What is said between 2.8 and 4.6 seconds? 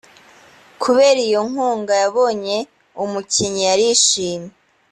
umukinnyi yarishimye